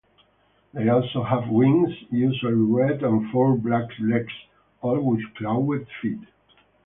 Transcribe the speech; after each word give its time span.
They 0.73 0.89
also 0.89 1.21
have 1.21 1.49
wings, 1.51 1.93
usually 2.09 2.55
red, 2.55 3.03
and 3.03 3.29
four 3.29 3.55
black 3.55 3.87
legs, 3.99 4.33
all 4.81 4.99
with 4.99 5.21
clawed 5.35 5.85
feet. 6.01 6.21